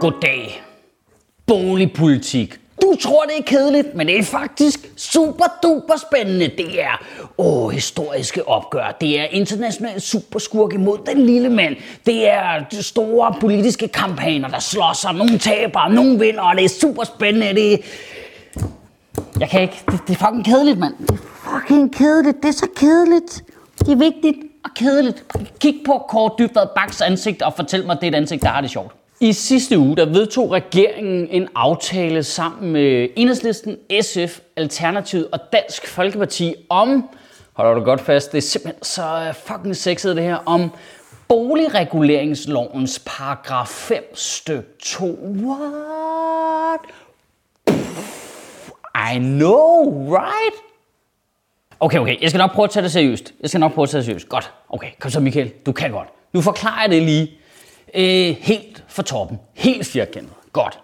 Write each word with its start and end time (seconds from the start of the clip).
Goddag. 0.00 0.62
Boligpolitik. 1.46 2.60
Du 2.82 2.96
tror, 3.00 3.22
det 3.22 3.38
er 3.38 3.42
kedeligt, 3.42 3.94
men 3.94 4.06
det 4.06 4.18
er 4.18 4.22
faktisk 4.22 4.90
super 4.96 5.44
duper 5.62 5.94
spændende. 5.96 6.48
Det 6.58 6.82
er 6.82 7.02
åh, 7.38 7.70
historiske 7.70 8.48
opgør. 8.48 8.96
Det 9.00 9.20
er 9.20 9.24
international 9.24 10.00
superskurk 10.00 10.72
imod 10.72 10.98
den 11.06 11.26
lille 11.26 11.48
mand. 11.48 11.76
Det 12.06 12.28
er 12.28 12.64
de 12.70 12.82
store 12.82 13.34
politiske 13.40 13.88
kampagner, 13.88 14.48
der 14.48 14.58
slår 14.58 14.92
sig. 14.94 15.14
Nogle 15.14 15.38
taber, 15.38 15.88
nogle 15.88 16.18
vinder, 16.18 16.42
og 16.42 16.56
det 16.56 16.64
er 16.64 16.68
super 16.68 17.04
spændende. 17.04 17.54
Det 17.54 17.72
er... 17.72 17.78
Jeg 19.40 19.50
kan 19.50 19.62
ikke. 19.62 19.82
Det, 19.90 20.00
det 20.08 20.14
er 20.20 20.26
fucking 20.26 20.44
kedeligt, 20.44 20.78
mand. 20.78 20.94
Det 20.98 21.10
er 21.10 21.60
fucking 21.60 21.94
kedeligt. 21.94 22.36
Det 22.42 22.48
er 22.48 22.52
så 22.52 22.68
kedeligt. 22.76 23.44
Det 23.78 23.88
er 23.88 23.96
vigtigt 23.96 24.36
og 24.64 24.70
kedeligt. 24.76 25.24
Kig 25.60 25.80
på 25.86 26.04
Kåre 26.08 26.30
Dybvad 26.38 26.66
Baks 26.76 27.00
ansigt 27.00 27.42
og 27.42 27.52
fortæl 27.56 27.86
mig, 27.86 27.92
at 27.92 28.00
det 28.00 28.06
er 28.06 28.10
et 28.10 28.14
ansigt, 28.14 28.42
der 28.42 28.48
har 28.48 28.60
det 28.60 28.70
sjovt. 28.70 28.92
I 29.20 29.32
sidste 29.32 29.78
uge 29.78 29.96
der 29.96 30.04
vedtog 30.04 30.52
regeringen 30.52 31.28
en 31.30 31.48
aftale 31.54 32.22
sammen 32.22 32.72
med 32.72 33.08
Enhedslisten, 33.16 33.76
SF, 34.00 34.40
Alternativet 34.56 35.28
og 35.32 35.40
Dansk 35.52 35.86
Folkeparti 35.86 36.54
om, 36.68 37.08
holder 37.52 37.74
du 37.74 37.80
godt 37.80 38.00
fast, 38.00 38.32
det 38.32 38.38
er 38.38 38.42
simpelthen 38.42 38.84
så 38.84 39.24
øh, 39.28 39.34
fucking 39.34 39.76
sexet 39.76 40.16
det 40.16 40.24
her, 40.24 40.36
om 40.46 40.70
boligreguleringslovens 41.28 43.02
paragraf 43.06 43.68
5 43.68 44.14
styk 44.14 44.78
2. 44.82 45.04
What? 45.22 46.80
I 49.14 49.18
know, 49.18 50.08
right? 50.16 50.56
Okay, 51.80 51.98
okay, 51.98 52.22
jeg 52.22 52.30
skal 52.30 52.38
nok 52.38 52.52
prøve 52.52 52.64
at 52.64 52.70
tage 52.70 52.82
det 52.82 52.92
seriøst. 52.92 53.34
Jeg 53.40 53.50
skal 53.50 53.60
nok 53.60 53.72
prøve 53.74 53.82
at 53.82 53.90
tage 53.90 53.98
det 53.98 54.04
seriøst. 54.04 54.28
Godt. 54.28 54.52
Okay, 54.68 54.88
kom 54.98 55.10
så 55.10 55.20
Michael, 55.20 55.52
du 55.66 55.72
kan 55.72 55.90
godt. 55.90 56.08
Nu 56.32 56.40
forklarer 56.40 56.80
jeg 56.80 56.90
det 56.90 57.02
lige 57.02 57.30
øh, 57.96 58.36
helt 58.40 58.84
for 58.88 59.02
toppen. 59.02 59.38
Helt 59.54 59.86
firkantet. 59.86 60.32
Godt. 60.52 60.78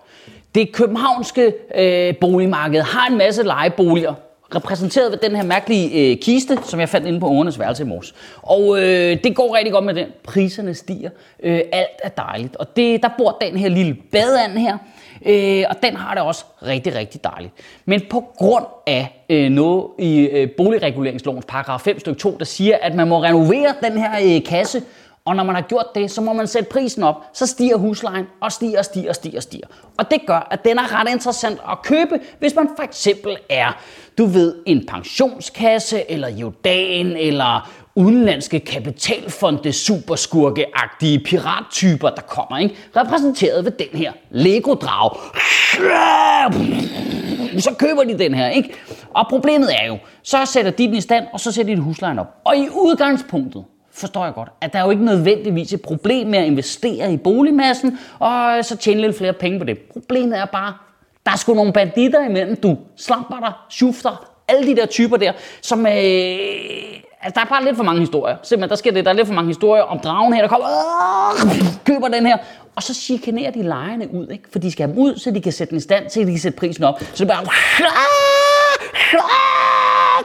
Det 0.55 0.73
københavnske 0.73 1.53
øh, 1.75 2.17
boligmarked 2.17 2.81
har 2.81 3.07
en 3.07 3.19
masse 3.19 3.43
lejeboliger, 3.43 4.15
repræsenteret 4.55 5.13
ved 5.13 5.19
den 5.19 5.37
her 5.37 5.43
mærkelige 5.43 6.11
øh, 6.11 6.17
kiste, 6.17 6.59
som 6.65 6.81
jeg 6.81 6.89
fandt 6.89 7.07
inde 7.07 7.21
på 7.21 7.27
ungernes 7.27 7.59
værelse 7.59 7.83
i 7.83 7.87
morges. 7.87 8.15
Og 8.43 8.79
øh, 8.79 9.25
det 9.25 9.37
går 9.37 9.57
rigtig 9.57 9.73
godt 9.73 9.85
med 9.85 9.95
den. 9.95 10.07
Priserne 10.25 10.75
stiger. 10.75 11.11
Øh, 11.43 11.61
alt 11.73 11.89
er 12.03 12.09
dejligt. 12.09 12.57
Og 12.57 12.77
det, 12.77 13.03
der 13.03 13.09
bor 13.19 13.39
den 13.41 13.57
her 13.57 13.69
lille 13.69 13.97
badeand 14.13 14.59
her, 14.59 14.79
øh, 15.27 15.65
og 15.71 15.77
den 15.83 15.97
har 15.97 16.15
det 16.15 16.23
også 16.23 16.45
rigtig, 16.67 16.95
rigtig 16.95 17.25
dejligt. 17.25 17.53
Men 17.85 18.03
på 18.11 18.25
grund 18.37 18.65
af 18.87 19.25
øh, 19.29 19.51
noget 19.51 19.85
i 19.99 20.21
øh, 20.21 20.51
boligreguleringslovens 20.57 21.45
paragraf 21.49 21.81
5 21.81 22.01
stykke 22.01 22.21
2, 22.21 22.37
der 22.39 22.45
siger, 22.45 22.77
at 22.83 22.95
man 22.95 23.09
må 23.09 23.23
renovere 23.23 23.75
den 23.83 23.93
her 23.93 24.37
øh, 24.37 24.45
kasse, 24.45 24.83
og 25.25 25.37
når 25.37 25.45
man 25.45 25.55
har 25.55 25.63
gjort 25.63 25.87
det, 25.95 26.11
så 26.11 26.21
må 26.21 26.33
man 26.33 26.47
sætte 26.47 26.71
prisen 26.71 27.03
op. 27.03 27.17
Så 27.33 27.47
stiger 27.47 27.77
huslejen 27.77 28.27
og 28.41 28.53
stiger 28.53 28.79
og 28.79 28.85
stiger 28.85 29.09
og 29.09 29.15
stiger 29.15 29.37
og 29.37 29.43
stiger. 29.43 29.67
Og 29.99 30.11
det 30.11 30.21
gør, 30.27 30.49
at 30.51 30.65
den 30.65 30.79
er 30.79 31.01
ret 31.01 31.09
interessant 31.11 31.61
at 31.71 31.83
købe, 31.83 32.21
hvis 32.39 32.55
man 32.55 32.69
for 32.77 32.83
eksempel 32.83 33.37
er, 33.51 33.73
du 34.19 34.27
ved, 34.27 34.55
en 34.67 34.87
pensionskasse, 34.87 36.11
eller 36.11 36.29
Jordan, 36.29 37.07
eller 37.07 37.71
udenlandske 37.95 38.61
kapitalfonde, 38.61 39.73
superskurkeagtige 39.73 41.19
pirattyper, 41.19 42.11
der 42.11 42.23
kommer, 42.23 42.59
ikke? 42.59 42.77
repræsenteret 42.97 43.65
ved 43.65 43.73
den 43.73 43.99
her 43.99 44.13
Lego-drag. 44.31 45.17
Så 47.59 47.75
køber 47.79 48.05
de 48.05 48.19
den 48.19 48.35
her, 48.35 48.49
ikke? 48.49 48.75
Og 49.15 49.27
problemet 49.29 49.69
er 49.83 49.87
jo, 49.87 49.99
så 50.23 50.45
sætter 50.45 50.71
de 50.71 50.87
den 50.87 50.95
i 50.95 51.01
stand, 51.01 51.27
og 51.33 51.41
så 51.41 51.53
sætter 51.53 51.75
de 51.75 51.81
huslejen 51.81 52.19
op. 52.19 52.35
Og 52.45 52.57
i 52.57 52.69
udgangspunktet, 52.69 53.65
forstår 53.95 54.25
jeg 54.25 54.35
godt, 54.35 54.49
at 54.61 54.73
der 54.73 54.79
er 54.79 54.85
jo 54.85 54.91
ikke 54.91 55.05
nødvendigvis 55.05 55.73
et 55.73 55.83
problem 55.83 56.27
med 56.27 56.39
at 56.39 56.47
investere 56.47 57.13
i 57.13 57.17
boligmassen, 57.17 57.99
og 58.19 58.65
så 58.65 58.77
tjene 58.77 59.01
lidt 59.01 59.19
flere 59.19 59.33
penge 59.33 59.59
på 59.59 59.65
det. 59.65 59.79
Problemet 59.79 60.39
er 60.39 60.45
bare, 60.45 60.75
der 61.27 61.33
er 61.33 61.37
sgu 61.37 61.55
nogle 61.55 61.73
banditter 61.73 62.25
imellem, 62.25 62.57
du 62.57 62.79
slamper 62.97 63.41
dig, 63.41 63.53
shufter, 63.71 64.29
alle 64.49 64.67
de 64.67 64.77
der 64.77 64.87
typer 64.87 65.17
der, 65.17 65.33
som... 65.63 65.87
Øh, 65.87 65.93
altså, 67.23 67.35
der 67.35 67.41
er 67.41 67.45
bare 67.49 67.65
lidt 67.65 67.77
for 67.77 67.85
mange 67.85 68.01
historier. 68.01 68.37
Simpelthen, 68.43 68.71
der 68.71 68.77
sker 68.77 68.93
det. 68.93 69.05
Der 69.05 69.11
er 69.11 69.15
lidt 69.15 69.27
for 69.27 69.35
mange 69.35 69.49
historier 69.49 69.83
om 69.83 69.99
dragen 69.99 70.33
her, 70.33 70.41
der 70.41 70.49
kommer, 70.49 70.67
øh, 71.45 71.67
køber 71.85 72.09
den 72.09 72.27
her, 72.27 72.37
og 72.77 72.83
så 72.83 72.95
chikanerer 72.95 73.51
de 73.51 73.63
lejerne 73.63 74.15
ud, 74.15 74.29
ikke? 74.29 74.45
For 74.53 74.59
de 74.59 74.73
skal 74.73 74.87
have 74.87 74.95
dem 74.95 75.03
ud, 75.03 75.17
så 75.17 75.31
de 75.31 75.41
kan 75.41 75.53
sætte 75.53 75.71
den 75.71 75.79
i 75.79 75.81
stand 75.81 76.11
så 76.11 76.21
de 76.21 76.25
kan 76.27 76.39
sætte 76.39 76.59
prisen 76.59 76.85
op. 76.85 77.01
Så 77.01 77.25
det 77.25 77.31
er 77.31 77.35
bare 77.35 77.45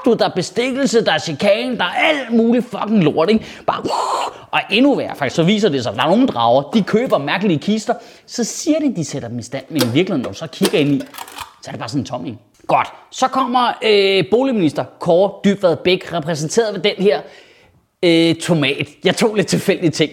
du, 0.05 0.13
der 0.13 0.25
er 0.25 0.33
bestikkelse, 0.35 1.05
der 1.05 1.11
er 1.11 1.17
chikane, 1.17 1.77
der 1.77 1.83
er 1.83 1.89
alt 1.89 2.33
muligt 2.33 2.65
fucking 2.65 3.03
lort, 3.03 3.29
ikke? 3.29 3.45
Bare, 3.67 3.83
og 4.53 4.59
endnu 4.71 4.95
værre, 4.95 5.15
faktisk, 5.15 5.35
så 5.35 5.43
viser 5.43 5.69
det 5.69 5.83
sig, 5.83 5.91
at 5.91 5.97
der 5.97 6.03
er 6.03 6.09
nogle 6.09 6.27
drager, 6.27 6.71
de 6.71 6.83
køber 6.83 7.17
mærkelige 7.17 7.59
kister, 7.59 7.93
så 8.25 8.43
siger 8.43 8.79
de, 8.79 8.95
de 8.95 9.05
sætter 9.05 9.29
dem 9.29 9.39
i 9.39 9.43
stand, 9.43 9.65
men 9.69 9.81
i 9.81 9.85
virkeligheden, 9.85 10.21
når 10.21 10.29
du 10.29 10.37
så 10.37 10.47
kigger 10.47 10.79
ind 10.79 10.91
i, 10.93 11.01
så 11.61 11.69
er 11.69 11.71
det 11.71 11.79
bare 11.79 11.89
sådan 11.89 12.01
en 12.01 12.05
tom 12.05 12.25
ikke? 12.25 12.37
Godt, 12.67 12.87
så 13.11 13.27
kommer 13.27 13.73
øh, 13.83 14.23
boligminister 14.31 14.85
Kåre 14.99 15.31
Dybvad 15.45 15.75
Bæk, 15.75 16.13
repræsenteret 16.13 16.73
ved 16.73 16.81
den 16.81 17.03
her 17.03 17.21
øh, 18.03 18.35
tomat. 18.35 18.87
Jeg 19.03 19.15
tog 19.15 19.35
lidt 19.35 19.47
tilfældige 19.47 19.91
ting. 19.91 20.11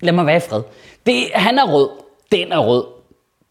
Lad 0.00 0.12
mig 0.12 0.26
være 0.26 0.36
i 0.36 0.40
fred. 0.40 0.62
Det, 1.06 1.24
han 1.34 1.58
er 1.58 1.72
rød, 1.72 1.88
den 2.32 2.52
er 2.52 2.58
rød, 2.58 2.84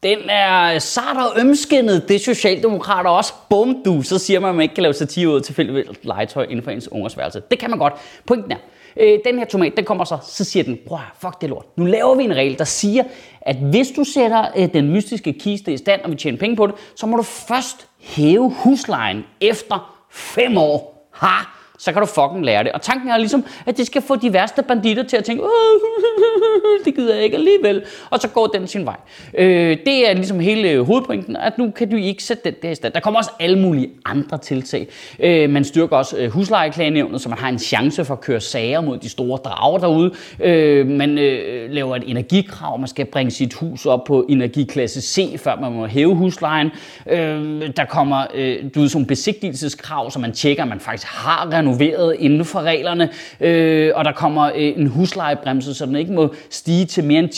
den 0.03 0.17
er 0.29 0.79
sart 0.79 1.17
og 1.17 1.41
ømskinnet, 1.41 2.07
det 2.07 2.16
er 2.16 2.19
Socialdemokrater 2.19 3.09
også. 3.09 3.33
Bum 3.50 3.81
du, 3.85 4.01
så 4.01 4.17
siger 4.17 4.39
man, 4.39 4.50
at 4.50 4.56
man 4.56 4.63
ikke 4.63 4.75
kan 4.75 4.81
lave 4.81 4.94
satire 4.94 5.29
ud 5.29 5.39
til 5.39 5.45
tilfældigt 5.45 6.06
legetøj 6.06 6.44
inden 6.44 6.63
for 6.63 6.72
ens 6.72 6.91
ungers 6.91 7.17
værelse. 7.17 7.41
Det 7.51 7.59
kan 7.59 7.69
man 7.69 7.79
godt. 7.79 7.94
Pointen 8.25 8.51
er, 8.51 8.57
øh, 8.97 9.19
den 9.25 9.38
her 9.38 9.45
tomat, 9.45 9.73
den 9.78 9.85
kommer 9.85 10.03
så, 10.03 10.17
så 10.23 10.44
siger 10.44 10.63
den, 10.63 10.78
prøv 10.88 11.00
fuck 11.22 11.41
det 11.41 11.50
lort. 11.50 11.66
Nu 11.78 11.85
laver 11.85 12.16
vi 12.16 12.23
en 12.23 12.35
regel, 12.35 12.57
der 12.57 12.63
siger, 12.63 13.03
at 13.41 13.55
hvis 13.55 13.88
du 13.95 14.03
sætter 14.03 14.45
øh, 14.57 14.73
den 14.73 14.91
mystiske 14.91 15.34
kiste 15.34 15.73
i 15.73 15.78
stand, 15.78 16.01
og 16.01 16.11
vi 16.11 16.16
tjener 16.16 16.38
penge 16.38 16.55
på 16.55 16.67
det, 16.67 16.75
så 16.95 17.05
må 17.05 17.17
du 17.17 17.23
først 17.23 17.88
hæve 18.00 18.53
huslejen 18.57 19.25
efter 19.41 20.05
fem 20.11 20.57
år. 20.57 21.09
Ha! 21.13 21.54
Så 21.77 21.91
kan 21.91 22.01
du 22.01 22.05
fucking 22.05 22.45
lære 22.45 22.63
det. 22.63 22.71
Og 22.71 22.81
tanken 22.81 23.09
er 23.09 23.17
ligesom, 23.17 23.45
at 23.65 23.77
det 23.77 23.85
skal 23.85 24.01
få 24.01 24.15
de 24.15 24.33
værste 24.33 24.63
banditter 24.63 25.03
til 25.03 25.17
at 25.17 25.23
tænke, 25.23 25.43
det 26.85 26.95
gider 26.95 27.15
jeg 27.15 27.23
ikke 27.23 27.37
alligevel. 27.37 27.83
Og 28.09 28.19
så 28.19 28.27
går 28.27 28.47
den 28.47 28.67
sin 28.67 28.85
vej. 28.85 28.95
Øh, 29.37 29.77
det 29.85 30.09
er 30.09 30.13
ligesom 30.13 30.39
hele 30.39 30.83
hovedpointen, 30.83 31.35
at 31.35 31.57
nu 31.57 31.71
kan 31.71 31.89
du 31.89 31.95
ikke 31.95 32.23
sætte 32.23 32.43
den 32.43 32.53
der 32.61 32.71
i 32.71 32.75
stand. 32.75 32.93
Der 32.93 32.99
kommer 32.99 33.19
også 33.19 33.31
alle 33.39 33.59
mulige 33.59 33.89
andre 34.05 34.37
tiltag. 34.37 34.87
Øh, 35.19 35.49
man 35.49 35.63
styrker 35.63 35.97
også 35.97 36.17
øh, 36.17 36.29
huslejeklagenævnet, 36.29 37.21
så 37.21 37.29
man 37.29 37.37
har 37.37 37.49
en 37.49 37.59
chance 37.59 38.05
for 38.05 38.13
at 38.13 38.21
køre 38.21 38.41
sager 38.41 38.81
mod 38.81 38.97
de 38.97 39.09
store 39.09 39.37
drager 39.37 39.77
derude. 39.79 40.11
Øh, 40.39 40.87
man 40.87 41.17
øh, 41.17 41.71
laver 41.71 41.95
et 41.95 42.03
energikrav, 42.07 42.79
man 42.79 42.87
skal 42.87 43.05
bringe 43.05 43.31
sit 43.31 43.53
hus 43.53 43.85
op 43.85 44.03
på 44.03 44.25
energiklasse 44.29 45.01
C, 45.01 45.39
før 45.39 45.55
man 45.55 45.71
må 45.71 45.85
hæve 45.85 46.16
huslejen. 46.16 46.71
Øh, 47.09 47.61
der 47.78 47.85
kommer 47.89 48.25
øh, 48.33 48.57
du 48.75 48.79
ved, 48.79 48.89
sådan 48.89 49.05
besigtigelseskrav, 49.05 50.11
så 50.11 50.19
man 50.19 50.31
tjekker, 50.31 50.63
at 50.63 50.69
man 50.69 50.79
faktisk 50.79 51.07
har 51.07 51.49
renoveret 51.66 52.16
inden 52.20 52.46
for 52.46 52.59
reglerne, 52.59 53.09
øh, 53.40 53.91
og 53.96 54.06
der 54.06 54.12
kommer 54.12 54.44
øh, 54.44 54.73
en 54.78 54.88
huslejebremse, 54.88 55.73
så 55.73 55.85
den 55.85 55.96
ikke 55.96 56.14
må 56.14 56.34
stige 56.50 56.85
til 56.85 57.03
mere 57.03 57.20
end 57.20 57.29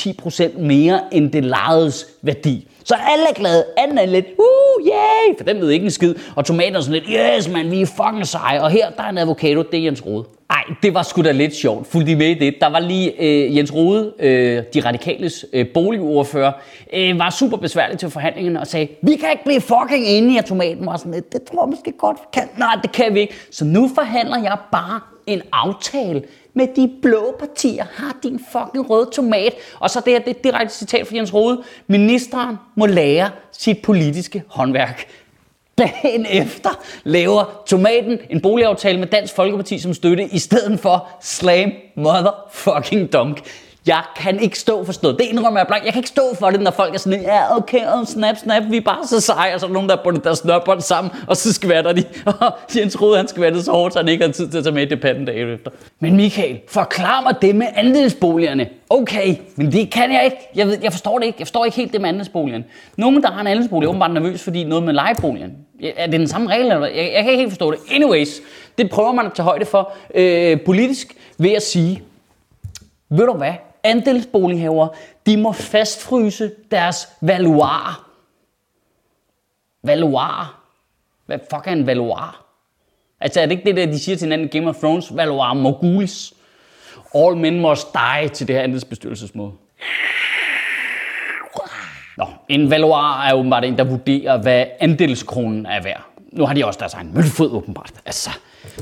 10% 0.51 0.59
mere 0.59 0.99
end 1.11 1.31
det 1.31 1.45
lejedes 1.45 2.05
værdi. 2.21 2.67
Så 2.83 2.95
alle 3.13 3.25
er 3.29 3.33
glade. 3.33 3.65
Anden 3.77 3.97
er 3.97 4.05
lidt, 4.05 4.25
uh, 4.25 4.87
yay, 4.87 5.37
for 5.37 5.43
den 5.43 5.61
ved 5.61 5.69
ikke 5.69 5.83
en 5.83 5.91
skid. 5.91 6.15
Og 6.35 6.45
tomaterne 6.45 6.77
er 6.77 6.81
sådan 6.81 6.93
lidt, 6.93 7.09
yes 7.09 7.49
man, 7.49 7.71
vi 7.71 7.81
er 7.81 7.85
fucking 7.85 8.27
seje. 8.27 8.61
Og 8.61 8.69
her, 8.69 8.89
der 8.89 9.03
er 9.03 9.09
en 9.09 9.17
avocado, 9.17 9.61
det 9.71 9.79
er 9.79 9.83
Jens 9.83 10.05
Rode. 10.05 10.25
Ej, 10.49 10.63
det 10.83 10.93
var 10.93 11.03
sgu 11.03 11.21
da 11.21 11.31
lidt 11.31 11.55
sjovt. 11.55 11.87
Fulgte 11.87 12.11
I 12.11 12.15
med 12.15 12.27
i 12.27 12.33
det? 12.33 12.55
Der 12.61 12.67
var 12.67 12.79
lige 12.79 13.21
øh, 13.21 13.57
Jens 13.57 13.73
Rode, 13.73 14.13
øh, 14.19 14.63
de 14.73 14.79
radikales 14.79 15.45
øh, 15.53 15.67
boligordfører, 15.73 16.51
øh, 16.93 17.19
var 17.19 17.29
super 17.29 17.57
besværlig 17.57 17.99
til 17.99 18.09
forhandlingerne 18.09 18.59
og 18.59 18.67
sagde, 18.67 18.87
vi 19.01 19.15
kan 19.15 19.29
ikke 19.31 19.43
blive 19.45 19.61
fucking 19.61 20.05
enige 20.05 20.37
af 20.39 20.43
tomaten. 20.43 20.87
Og 20.87 20.99
sådan, 20.99 21.13
lidt, 21.13 21.33
det 21.33 21.43
tror 21.43 21.63
jeg 21.65 21.69
måske 21.69 21.91
godt, 21.97 22.17
vi 22.17 22.27
kan. 22.33 22.49
Nej, 22.57 22.79
det 22.81 22.91
kan 22.91 23.13
vi 23.13 23.19
ikke. 23.19 23.33
Så 23.51 23.65
nu 23.65 23.89
forhandler 23.95 24.37
jeg 24.37 24.57
bare 24.71 24.99
en 25.27 25.41
aftale 25.51 26.23
med 26.53 26.67
de 26.75 26.91
blå 27.01 27.35
partier. 27.39 27.85
Har 27.93 28.17
din 28.23 28.39
fucking 28.51 28.89
røde 28.89 29.09
tomat. 29.13 29.53
Og 29.79 29.89
så 29.89 30.01
det 30.05 30.13
her, 30.13 30.19
det 30.19 30.27
er 30.27 30.31
et 30.31 30.43
direkte 30.43 30.75
citat 30.75 31.07
fra 31.07 31.15
Jens 31.15 31.33
Rode. 31.33 31.63
Ministeren 31.87 32.55
må 32.75 32.85
lære 32.85 33.29
sit 33.51 33.81
politiske 33.81 34.43
håndværk. 34.47 35.07
Dagen 35.77 36.25
efter 36.25 36.69
laver 37.03 37.63
Tomaten 37.67 38.19
en 38.29 38.41
boligaftale 38.41 38.99
med 38.99 39.07
Dansk 39.07 39.35
Folkeparti 39.35 39.79
som 39.79 39.93
støtte, 39.93 40.23
i 40.31 40.39
stedet 40.39 40.79
for 40.79 41.07
Slam 41.21 41.71
Motherfucking 41.95 43.13
Dunk. 43.13 43.43
Jeg 43.87 44.03
kan 44.15 44.39
ikke 44.39 44.59
stå 44.59 44.85
for 44.85 44.93
stået. 44.93 45.19
Det 45.19 45.25
indrømmer 45.25 45.59
jeg 45.59 45.67
blank. 45.67 45.85
Jeg 45.85 45.93
kan 45.93 45.99
ikke 45.99 46.09
stå 46.09 46.21
for 46.39 46.49
det, 46.49 46.61
når 46.61 46.71
folk 46.71 46.93
er 46.93 46.99
sådan, 46.99 47.21
ja, 47.21 47.57
okay, 47.57 47.79
oh, 47.93 48.05
snap, 48.05 48.37
snap, 48.37 48.63
vi 48.69 48.77
er 48.77 48.81
bare 48.81 49.07
så 49.07 49.21
seje. 49.21 49.53
Og 49.53 49.59
så 49.59 49.65
er 49.65 49.67
der 49.67 49.73
nogen, 49.73 49.89
der 49.89 49.95
har 49.95 50.03
bundet 50.03 50.23
deres 50.23 50.37
snørbånd 50.37 50.81
sammen, 50.81 51.11
og 51.27 51.37
så 51.37 51.53
skvatter 51.53 51.91
de. 51.91 52.03
Og 52.25 52.57
Jens 52.75 53.01
Rode, 53.01 53.17
han 53.17 53.27
skvattede 53.27 53.63
så 53.63 53.71
hårdt, 53.71 53.93
så 53.93 53.99
han 53.99 54.07
ikke 54.07 54.25
har 54.25 54.31
tid 54.31 54.49
til 54.49 54.57
at 54.57 54.63
tage 54.63 54.73
med 54.73 54.83
i 54.83 54.89
debatten 54.89 55.25
dagen 55.25 55.49
efter. 55.49 55.71
Men 55.99 56.15
Michael, 56.15 56.59
forklar 56.69 57.21
mig 57.21 57.35
det 57.41 57.55
med 57.55 57.67
andelsboligerne. 57.75 58.67
Okay, 58.89 59.35
men 59.55 59.71
det 59.71 59.91
kan 59.91 60.11
jeg 60.11 60.21
ikke. 60.25 60.37
Jeg, 60.55 60.67
ved, 60.67 60.77
jeg 60.83 60.91
forstår 60.91 61.19
det 61.19 61.25
ikke. 61.25 61.35
Jeg 61.39 61.47
forstår 61.47 61.65
ikke 61.65 61.77
helt 61.77 61.93
det 61.93 62.01
med 62.01 62.09
andelsboligen. 62.09 62.65
Nogen, 62.97 63.21
der 63.23 63.31
har 63.31 63.41
en 63.41 63.47
andelsbolig, 63.47 63.85
er 63.85 63.89
åbenbart 63.89 64.13
nervøs, 64.13 64.43
fordi 64.43 64.63
noget 64.63 64.83
med 64.83 64.93
lejeboligen. 64.93 65.51
Er 65.97 66.05
det 66.05 66.19
den 66.19 66.27
samme 66.27 66.49
regel? 66.49 66.65
Eller 66.65 66.87
jeg, 66.87 67.11
jeg 67.15 67.23
kan 67.23 67.31
ikke 67.31 67.41
helt 67.41 67.51
forstå 67.51 67.71
det. 67.71 67.79
Anyways, 67.91 68.41
det 68.77 68.89
prøver 68.89 69.11
man 69.11 69.25
at 69.25 69.33
tage 69.33 69.43
højde 69.43 69.65
for 69.65 69.91
øh, 70.15 70.61
politisk 70.61 71.15
ved 71.37 71.51
at 71.51 71.63
sige, 71.63 72.01
ved 73.09 73.25
du 73.25 73.33
hvad, 73.33 73.53
andelsbolighaver, 73.83 74.87
de 75.25 75.37
må 75.37 75.51
fastfryse 75.51 76.51
deres 76.71 77.09
valuar. 77.21 78.09
Valuar? 79.83 80.63
Hvad 81.25 81.39
fuck 81.51 81.67
er 81.67 81.71
en 81.71 81.87
valuar? 81.87 82.45
Altså 83.19 83.41
er 83.41 83.45
det 83.45 83.51
ikke 83.51 83.65
det 83.65 83.75
der, 83.75 83.85
de 83.85 83.99
siger 83.99 84.15
til 84.15 84.25
hinanden 84.25 84.47
i 84.47 84.57
Game 84.57 84.69
of 84.69 84.75
Thrones? 84.75 85.15
Valuar 85.15 85.53
moguls. 85.53 86.33
All 87.15 87.37
men 87.37 87.59
must 87.59 87.87
die 87.93 88.29
til 88.29 88.47
det 88.47 88.55
her 88.55 88.63
andelsbestyrelsesmøde. 88.63 89.51
Nå, 92.17 92.25
en 92.49 92.69
valuar 92.69 93.27
er 93.27 93.33
åbenbart 93.33 93.65
en, 93.65 93.77
der 93.77 93.83
vurderer, 93.83 94.41
hvad 94.41 94.65
andelskronen 94.79 95.65
er 95.65 95.83
værd. 95.83 96.03
Nu 96.31 96.45
har 96.45 96.53
de 96.53 96.65
også 96.65 96.79
deres 96.79 96.93
egen 96.93 97.13
møntfod 97.13 97.51
åbenbart. 97.51 97.93
Altså, 98.05 98.29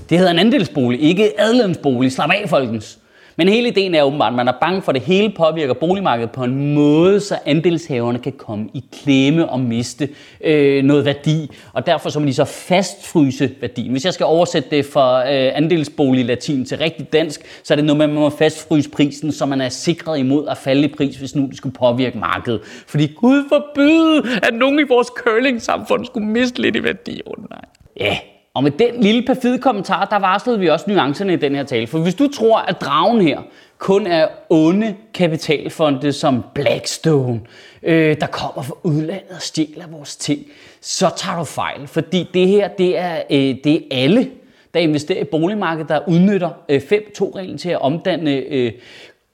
det 0.10 0.18
hedder 0.18 0.32
en 0.32 0.40
andelsbolig, 0.40 1.02
ikke 1.02 1.40
adlensbolig. 1.40 2.12
Slap 2.12 2.32
af, 2.32 2.50
folkens. 2.50 3.00
Men 3.38 3.48
hele 3.48 3.68
ideen 3.68 3.96
er 3.96 4.04
åbenbart, 4.04 4.32
at 4.32 4.36
man 4.36 4.48
er 4.48 4.54
bange 4.62 4.82
for, 4.82 4.92
at 4.92 4.96
det 4.96 5.04
hele 5.04 5.34
påvirker 5.38 5.74
boligmarkedet 5.74 6.32
på 6.32 6.44
en 6.44 6.74
måde, 6.74 7.20
så 7.20 7.38
andelshaverne 7.46 8.20
kan 8.20 8.32
komme 8.32 8.70
i 8.74 8.84
klemme 8.92 9.50
og 9.50 9.60
miste 9.60 10.10
øh, 10.42 10.84
noget 10.84 11.06
værdi. 11.06 11.52
Og 11.74 11.86
derfor 11.86 12.10
så 12.10 12.20
må 12.20 12.26
de 12.26 12.34
så 12.34 12.46
fastfryse 12.46 13.52
værdien. 13.62 13.92
Hvis 13.92 14.06
jeg 14.06 14.14
skal 14.14 14.26
oversætte 14.26 14.70
det 14.70 14.86
fra 14.86 15.34
øh, 15.34 15.58
andelsbolig 15.58 16.26
latin 16.26 16.66
til 16.66 16.78
rigtig 16.78 17.14
dansk, 17.14 17.42
så 17.64 17.74
er 17.74 17.76
det 17.76 17.86
noget 17.86 17.98
med, 17.98 18.06
at 18.06 18.10
man 18.10 18.20
må 18.20 18.30
fastfryse 18.30 18.90
prisen, 18.90 19.32
så 19.32 19.46
man 19.46 19.62
er 19.62 19.70
sikret 19.70 20.20
imod 20.20 20.48
at 20.48 20.58
falde 20.58 20.84
i 20.84 20.94
pris, 20.98 21.16
hvis 21.16 21.36
nu 21.36 21.48
det 21.48 21.58
skulle 21.58 21.76
påvirke 21.76 22.18
markedet. 22.18 22.62
Fordi 22.88 23.08
Gud 23.08 23.44
forbyde, 23.50 24.24
at 24.44 24.54
nogen 24.54 24.80
i 24.80 24.84
vores 24.84 25.08
curling-samfund 25.08 26.06
skulle 26.06 26.28
miste 26.28 26.62
lidt 26.62 26.76
i 26.76 26.84
værdi. 26.84 27.22
Oh, 27.26 27.50
nej. 27.50 27.62
Ja, 28.00 28.18
og 28.56 28.63
med 28.63 28.72
den 28.72 29.02
lille 29.02 29.22
perfide 29.25 29.60
kommentar, 29.60 30.06
der 30.06 30.19
varslede 30.19 30.60
vi 30.60 30.69
også 30.69 30.86
nuancerne 30.88 31.34
i 31.34 31.36
den 31.36 31.56
her 31.56 31.63
tale. 31.63 31.88
For 31.88 32.00
hvis 32.00 32.16
du 32.16 32.28
tror, 32.28 32.57
at 32.57 32.81
dragen 32.81 33.22
her 33.22 33.40
kun 33.78 34.07
er 34.07 34.28
onde 34.50 34.96
kapitalfonde 35.13 36.13
som 36.13 36.44
Blackstone, 36.54 37.42
øh, 37.84 38.18
der 38.22 38.28
kommer 38.28 38.62
fra 38.62 38.75
udlandet 38.84 39.36
og 39.36 39.42
stjæler 39.42 39.88
vores 39.88 40.16
ting, 40.16 40.46
så 40.81 41.12
tager 41.18 41.38
du 41.38 41.44
fejl. 41.44 41.88
Fordi 41.88 42.30
det 42.34 42.48
her, 42.48 42.68
det 42.68 42.98
er, 42.98 43.22
øh, 43.30 43.56
det 43.63 43.75
er 43.75 43.80
alle, 43.92 44.30
der 44.74 44.80
investerer 44.80 45.22
i 45.22 45.24
boligmarkedet, 45.24 45.90
der 45.90 46.00
udnytter 46.08 46.50
øh, 46.69 46.81
5-2-reglen 46.81 47.58
til 47.58 47.69
at 47.69 47.81
omdanne 47.81 48.31
øh, 48.31 48.72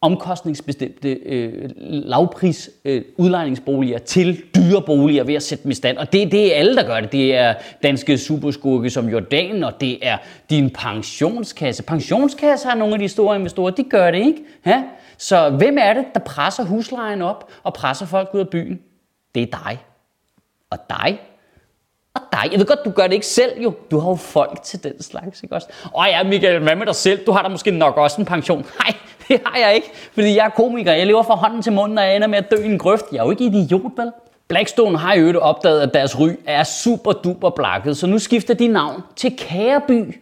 omkostningsbestemte 0.01 1.09
øh, 1.09 1.69
lavpris 1.77 2.69
øh, 2.85 3.01
udlejningsboliger 3.17 3.97
til 3.97 4.43
dyre 4.55 4.81
boliger 4.81 5.23
ved 5.23 5.33
at 5.35 5.43
sætte 5.43 5.63
dem 5.63 5.71
i 5.71 5.75
stand. 5.75 5.97
Og 5.97 6.13
det, 6.13 6.31
det 6.31 6.55
er 6.55 6.59
alle, 6.59 6.75
der 6.75 6.83
gør 6.83 6.99
det. 6.99 7.11
Det 7.11 7.35
er 7.35 7.53
danske 7.83 8.17
superskurke 8.17 8.89
som 8.89 9.09
Jordan, 9.09 9.63
og 9.63 9.81
det 9.81 10.07
er 10.07 10.17
din 10.49 10.69
pensionskasse. 10.69 11.83
Pensionskasse 11.83 12.67
har 12.67 12.75
nogle 12.75 12.93
af 12.93 12.99
de 12.99 13.07
store 13.07 13.35
investorer, 13.35 13.71
de 13.71 13.83
gør 13.83 14.11
det 14.11 14.25
ikke. 14.25 14.43
Ja? 14.65 14.83
Så 15.17 15.49
hvem 15.49 15.77
er 15.79 15.93
det, 15.93 16.05
der 16.13 16.19
presser 16.19 16.63
huslejen 16.63 17.21
op 17.21 17.51
og 17.63 17.73
presser 17.73 18.05
folk 18.05 18.29
ud 18.33 18.39
af 18.39 18.49
byen? 18.49 18.79
Det 19.35 19.43
er 19.43 19.47
dig. 19.65 19.79
Og 20.69 20.77
dig 20.89 21.19
og 22.13 22.21
dig. 22.31 22.51
Jeg 22.51 22.59
ved 22.59 22.65
godt, 22.65 22.79
du 22.85 22.91
gør 22.91 23.03
det 23.03 23.13
ikke 23.13 23.25
selv 23.25 23.61
jo. 23.61 23.73
Du 23.91 23.99
har 23.99 24.09
jo 24.09 24.15
folk 24.15 24.61
til 24.63 24.83
den 24.83 25.01
slags, 25.01 25.43
ikke 25.43 25.55
også? 25.55 25.67
Og 25.93 26.05
ja, 26.07 26.23
Michael, 26.23 26.63
hvad 26.63 26.75
med 26.75 26.85
dig 26.85 26.95
selv? 26.95 27.25
Du 27.25 27.31
har 27.31 27.41
da 27.41 27.47
måske 27.47 27.71
nok 27.71 27.97
også 27.97 28.21
en 28.21 28.25
pension. 28.25 28.65
Nej, 28.79 28.95
det 29.31 29.41
har 29.45 29.59
jeg 29.59 29.75
ikke, 29.75 29.91
fordi 30.13 30.35
jeg 30.35 30.45
er 30.45 30.49
komiker. 30.49 30.93
Jeg 30.93 31.07
lever 31.07 31.23
fra 31.23 31.35
hånden 31.35 31.61
til 31.61 31.73
munden, 31.73 31.97
og 31.97 32.03
jeg 32.03 32.15
ender 32.15 32.27
med 32.27 32.37
at 32.37 32.51
dø 32.51 32.55
i 32.55 32.65
en 32.65 32.79
grøft. 32.79 33.05
Jeg 33.11 33.19
er 33.19 33.23
jo 33.23 33.31
ikke 33.31 33.45
idiot, 33.45 33.91
vel? 33.97 34.11
Blackstone 34.47 34.97
har 34.97 35.13
jo 35.13 35.39
opdaget, 35.39 35.81
at 35.81 35.93
deres 35.93 36.19
ry 36.19 36.29
er 36.45 36.63
super 36.63 37.11
duper 37.11 37.49
blakket, 37.49 37.97
så 37.97 38.07
nu 38.07 38.19
skifter 38.19 38.53
de 38.53 38.67
navn 38.67 39.01
til 39.15 39.37
Kæreby. 39.37 40.21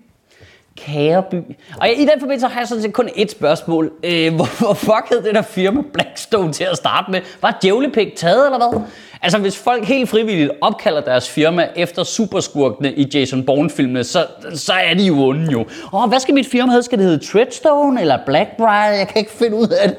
Kæreby. 0.85 1.55
Og 1.77 1.89
i 1.89 2.01
den 2.01 2.19
forbindelse 2.19 2.47
har 2.47 2.59
jeg 2.59 2.67
sådan 2.67 2.83
set 2.83 2.93
kun 2.93 3.09
et 3.15 3.31
spørgsmål. 3.31 3.91
Øh, 4.03 4.35
hvorfor 4.35 4.73
fuck 4.73 5.09
hed 5.09 5.23
det 5.23 5.35
der 5.35 5.41
firma 5.41 5.81
Blackstone 5.93 6.53
til 6.53 6.63
at 6.63 6.77
starte 6.77 7.11
med? 7.11 7.21
Var 7.41 7.57
djævlepæk 7.61 8.15
taget, 8.15 8.45
eller 8.45 8.57
hvad? 8.57 8.81
Altså, 9.21 9.37
hvis 9.37 9.57
folk 9.57 9.85
helt 9.85 10.09
frivilligt 10.09 10.51
opkalder 10.61 11.01
deres 11.01 11.29
firma 11.29 11.67
efter 11.75 12.03
superskurkene 12.03 12.93
i 12.93 13.09
Jason 13.13 13.43
Bourne-filmene, 13.43 14.03
så, 14.03 14.25
så 14.53 14.73
er 14.73 14.93
de 14.93 15.03
jo 15.03 15.23
onde 15.23 15.51
jo. 15.51 15.65
Åh, 15.93 16.09
hvad 16.09 16.19
skal 16.19 16.33
mit 16.33 16.47
firma 16.47 16.71
hedde? 16.71 16.83
Skal 16.83 16.97
det 16.97 17.05
hedde 17.05 17.25
Treadstone 17.25 18.01
eller 18.01 18.17
Blackbriar? 18.25 18.85
Jeg 18.85 19.07
kan 19.07 19.17
ikke 19.17 19.31
finde 19.31 19.55
ud 19.55 19.67
af 19.67 19.89
det. 19.89 19.97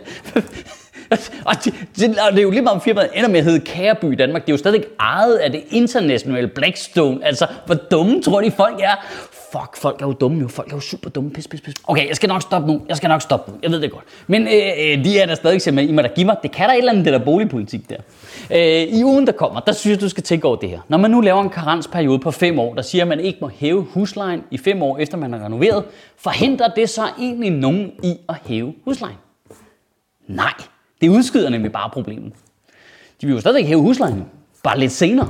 og, 1.48 1.64
det, 1.64 1.74
det, 1.96 2.18
og 2.18 2.32
det 2.32 2.38
er 2.38 2.42
jo 2.42 2.50
lige 2.50 2.62
meget 2.62 2.74
om 2.74 2.80
firmaet 2.80 3.08
ender 3.14 3.28
med 3.28 3.38
at 3.38 3.44
hedde 3.44 3.60
Kæreby 3.60 4.12
i 4.12 4.14
Danmark. 4.14 4.42
Det 4.42 4.48
er 4.48 4.52
jo 4.52 4.58
stadig 4.58 4.84
ejet 5.00 5.36
af 5.36 5.52
det 5.52 5.62
internationale 5.70 6.48
Blackstone. 6.48 7.26
Altså, 7.26 7.46
hvor 7.66 7.74
dumme 7.74 8.22
tror 8.22 8.40
de 8.40 8.50
folk 8.50 8.80
er? 8.80 9.06
Fuck, 9.52 9.76
folk 9.76 10.02
er 10.02 10.06
jo 10.06 10.12
dumme 10.12 10.40
jo. 10.40 10.48
Folk 10.48 10.72
er 10.72 10.76
jo 10.76 10.80
super 10.80 11.10
dumme. 11.10 11.30
Pis, 11.30 11.48
pis, 11.48 11.60
pis. 11.60 11.74
Okay, 11.84 12.08
jeg 12.08 12.16
skal 12.16 12.28
nok 12.28 12.42
stoppe 12.42 12.68
nu. 12.68 12.82
Jeg 12.88 12.96
skal 12.96 13.08
nok 13.08 13.22
stoppe 13.22 13.50
nu. 13.50 13.58
Jeg 13.62 13.70
ved 13.70 13.80
det 13.80 13.90
godt. 13.90 14.04
Men 14.26 14.42
øh, 14.42 14.52
øh 14.52 15.04
de 15.04 15.18
er 15.18 15.26
der 15.26 15.34
stadig 15.34 15.74
med. 15.74 15.88
i 15.88 15.92
må 15.92 16.02
der 16.02 16.08
give 16.08 16.26
mig. 16.26 16.36
Det 16.42 16.50
kan 16.52 16.68
der 16.68 16.74
et 16.74 16.78
eller 16.78 16.92
andet, 16.92 17.04
det 17.04 17.12
der 17.12 17.18
boligpolitik 17.18 17.90
der. 17.90 17.96
Øh, 18.50 18.98
I 18.98 19.04
ugen, 19.04 19.26
der 19.26 19.32
kommer, 19.32 19.60
der 19.60 19.72
synes 19.72 19.94
jeg, 19.94 20.00
du 20.00 20.08
skal 20.08 20.22
tænke 20.22 20.46
over 20.46 20.56
det 20.56 20.68
her. 20.68 20.80
Når 20.88 20.98
man 20.98 21.10
nu 21.10 21.20
laver 21.20 21.42
en 21.42 21.50
karensperiode 21.50 22.18
på 22.18 22.30
5 22.30 22.58
år, 22.58 22.74
der 22.74 22.82
siger, 22.82 23.02
at 23.02 23.08
man 23.08 23.20
ikke 23.20 23.38
må 23.40 23.50
hæve 23.54 23.82
huslejen 23.82 24.42
i 24.50 24.58
5 24.58 24.82
år, 24.82 24.98
efter 24.98 25.16
man 25.16 25.32
har 25.32 25.44
renoveret, 25.44 25.84
forhindrer 26.16 26.68
det 26.68 26.88
så 26.88 27.02
egentlig 27.18 27.50
nogen 27.50 27.92
i 28.02 28.16
at 28.28 28.34
hæve 28.46 28.74
huslejen? 28.84 29.16
Nej, 30.26 30.52
det 31.00 31.08
udskyder 31.08 31.50
nemlig 31.50 31.72
bare 31.72 31.90
problemet. 31.92 32.32
De 33.20 33.26
vil 33.26 33.34
jo 33.34 33.40
stadig 33.40 33.66
hæve 33.66 33.80
huslejen, 33.80 34.24
bare 34.62 34.78
lidt 34.78 34.92
senere. 34.92 35.28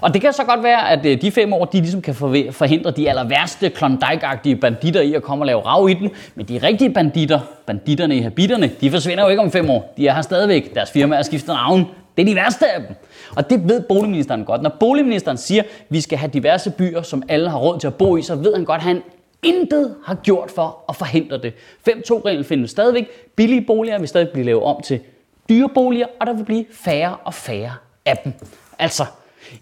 Og 0.00 0.14
det 0.14 0.22
kan 0.22 0.32
så 0.32 0.44
godt 0.44 0.62
være, 0.62 0.90
at 0.90 1.06
øh, 1.06 1.22
de 1.22 1.30
fem 1.30 1.52
år, 1.52 1.64
de 1.64 1.80
ligesom 1.80 2.02
kan 2.02 2.14
forhindre 2.50 2.90
de 2.90 3.08
aller 3.08 3.24
værste 3.24 3.68
klondike 3.70 4.56
banditter 4.56 5.00
i 5.00 5.14
at 5.14 5.22
komme 5.22 5.42
og 5.42 5.46
lave 5.46 5.60
rav 5.60 5.88
i 5.88 5.94
den. 5.94 6.10
Men 6.34 6.46
de 6.48 6.58
rigtige 6.62 6.90
banditter, 6.90 7.40
banditterne 7.66 8.16
i 8.16 8.20
habitterne, 8.20 8.70
de 8.80 8.90
forsvinder 8.90 9.24
jo 9.24 9.30
ikke 9.30 9.42
om 9.42 9.50
fem 9.50 9.70
år. 9.70 9.94
De 9.96 10.06
er 10.06 10.14
her 10.14 10.22
stadigvæk. 10.22 10.74
Deres 10.74 10.90
firma 10.90 11.16
er 11.16 11.22
skiftet 11.22 11.48
navn. 11.48 11.86
Det 12.16 12.22
er 12.22 12.26
de 12.26 12.34
værste 12.34 12.66
af 12.68 12.80
dem. 12.80 12.96
Og 13.36 13.50
det 13.50 13.68
ved 13.68 13.80
boligministeren 13.80 14.44
godt. 14.44 14.62
Når 14.62 14.76
boligministeren 14.80 15.36
siger, 15.36 15.62
at 15.62 15.68
vi 15.88 16.00
skal 16.00 16.18
have 16.18 16.30
diverse 16.30 16.70
byer, 16.70 17.02
som 17.02 17.22
alle 17.28 17.50
har 17.50 17.58
råd 17.58 17.78
til 17.78 17.86
at 17.86 17.94
bo 17.94 18.16
i, 18.16 18.22
så 18.22 18.34
ved 18.34 18.54
han 18.54 18.64
godt, 18.64 18.78
at 18.78 18.82
han 18.82 19.02
intet 19.42 19.94
har 20.04 20.14
gjort 20.14 20.50
for 20.50 20.84
at 20.88 20.96
forhindre 20.96 21.38
det. 21.38 21.54
5-2-reglen 21.88 22.44
findes 22.44 22.70
stadigvæk. 22.70 23.08
Billige 23.36 23.60
boliger 23.66 23.98
vil 23.98 24.08
stadig 24.08 24.28
blive 24.28 24.46
lavet 24.46 24.62
om 24.62 24.82
til 24.82 25.00
dyre 25.48 25.68
boliger, 25.68 26.06
og 26.20 26.26
der 26.26 26.32
vil 26.32 26.44
blive 26.44 26.64
færre 26.72 27.16
og 27.24 27.34
færre 27.34 27.72
af 28.06 28.16
dem. 28.24 28.32
Altså, 28.78 29.04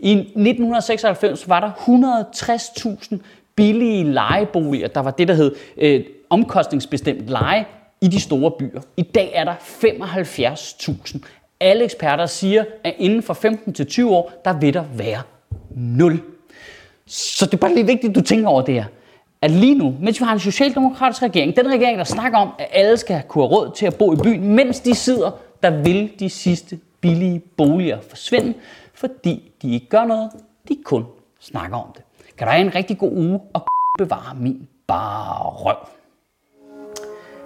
i 0.01 0.13
1996 0.13 1.49
var 1.49 1.61
der 1.61 1.71
160.000 3.13 3.17
billige 3.55 4.05
lejeboliger. 4.05 4.89
Der 4.89 5.01
var 5.01 5.11
det, 5.11 5.29
der 5.29 5.35
hed 5.35 5.55
øh, 5.77 6.05
omkostningsbestemt 6.31 7.29
leje 7.29 7.65
i 8.01 8.09
de 8.09 8.21
store 8.21 8.51
byer. 8.51 8.81
I 8.97 9.03
dag 9.03 9.31
er 9.35 9.45
der 9.45 9.55
75.000. 9.55 11.19
Alle 11.61 11.85
eksperter 11.85 12.27
siger, 12.27 12.65
at 12.85 12.95
inden 12.99 13.23
for 13.23 13.35
15 13.35 13.73
til 13.73 13.87
20 13.87 14.11
år, 14.11 14.33
der 14.45 14.59
vil 14.59 14.75
der 14.75 14.85
være 14.95 15.23
0. 15.71 16.21
Så 17.07 17.47
det 17.47 17.55
er 17.55 17.59
bare 17.59 17.75
lige 17.75 17.87
vigtigt, 17.87 18.11
at 18.11 18.15
du 18.15 18.21
tænker 18.21 18.49
over 18.49 18.63
det 18.63 18.75
her. 18.75 18.85
At 19.43 19.51
lige 19.51 19.75
nu, 19.75 19.95
mens 20.01 20.21
vi 20.21 20.25
har 20.25 20.33
en 20.33 20.41
socialdemokratisk 20.41 21.23
regering, 21.23 21.57
den 21.57 21.69
regering, 21.69 21.99
der 21.99 22.05
snakker 22.05 22.39
om, 22.39 22.49
at 22.59 22.67
alle 22.73 22.97
skal 22.97 23.23
kunne 23.29 23.49
have 23.49 23.57
råd 23.57 23.71
til 23.77 23.87
at 23.87 23.95
bo 23.95 24.13
i 24.13 24.17
byen, 24.17 24.55
mens 24.55 24.81
de 24.81 24.95
sidder, 24.95 25.31
der 25.63 25.71
vil 25.71 26.11
de 26.19 26.31
sidste 26.31 26.79
billige 27.01 27.39
boliger 27.57 27.99
forsvinde, 28.09 28.55
fordi 29.01 29.53
de 29.63 29.75
ikke 29.75 29.89
gør 29.89 30.05
noget, 30.05 30.31
de 30.69 30.77
kun 30.85 31.05
snakker 31.41 31.77
om 31.77 31.87
det. 31.95 32.03
Kan 32.39 32.47
du 32.47 32.51
have 32.51 32.67
en 32.67 32.75
rigtig 32.75 32.99
god 32.99 33.13
uge 33.13 33.41
og 33.55 33.67
bevare 33.99 34.35
min 34.35 34.69
bare 34.87 35.43
røv. 35.43 35.77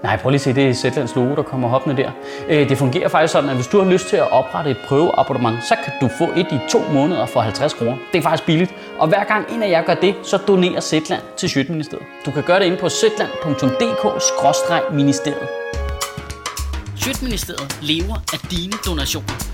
Nej, 0.03 0.17
prøv 0.17 0.31
lige 0.31 0.39
at 0.39 0.41
se, 0.41 0.55
det 0.55 0.69
er 0.69 0.73
Zetlands 0.73 1.17
logo, 1.17 1.35
der 1.35 1.43
kommer 1.43 1.69
hoppende 1.69 2.03
der. 2.03 2.11
Øh, 2.49 2.69
det 2.69 2.79
fungerer 2.79 3.09
faktisk 3.09 3.33
sådan, 3.33 3.51
at 3.51 3.57
hvis 3.57 3.67
du 3.67 3.79
har 3.79 3.85
lyst 3.91 4.09
til 4.09 4.17
at 4.17 4.31
oprette 4.31 4.71
et 4.71 4.77
prøveabonnement, 4.89 5.65
så 5.65 5.77
kan 5.85 5.93
du 6.01 6.09
få 6.19 6.25
et 6.25 6.47
i 6.53 6.59
to 6.71 6.79
måneder 6.93 7.27
for 7.27 7.41
50 7.41 7.75
kroner. 7.75 7.97
Det 8.13 8.19
er 8.19 8.23
faktisk 8.23 8.47
billigt. 8.47 8.75
Og 8.99 9.09
hver 9.09 9.25
gang 9.25 9.55
en 9.55 9.63
af 9.63 9.71
jer 9.71 9.83
gør 9.83 9.95
det, 9.95 10.15
så 10.23 10.37
donerer 10.37 10.81
Zetland 10.81 11.23
til 11.37 11.49
Sjøtministeriet. 11.49 12.07
Du 12.27 12.31
kan 12.31 12.43
gøre 12.43 12.59
det 12.59 12.67
inde 12.67 12.77
på 12.77 12.89
zetland.dk-ministeriet. 12.89 15.49
Sjøtministeriet 16.97 17.79
lever 17.83 18.15
af 18.33 18.39
dine 18.51 18.73
donationer. 18.87 19.54